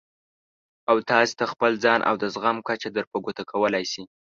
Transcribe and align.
او 0.89 0.97
تاسې 1.09 1.33
ته 1.39 1.45
خپل 1.53 1.71
ځان 1.83 1.99
او 2.09 2.15
د 2.21 2.25
زغم 2.33 2.57
کچه 2.67 2.89
در 2.95 3.05
په 3.11 3.17
ګوته 3.23 3.43
کولای 3.51 3.85
شي. 3.91 4.03